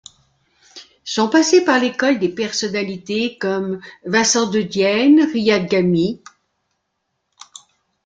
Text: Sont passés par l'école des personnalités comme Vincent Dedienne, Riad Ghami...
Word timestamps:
Sont 1.03 1.29
passés 1.29 1.63
par 1.63 1.79
l'école 1.79 2.17
des 2.17 2.29
personnalités 2.33 3.37
comme 3.37 3.79
Vincent 4.03 4.49
Dedienne, 4.49 5.29
Riad 5.31 5.67
Ghami... 5.69 6.23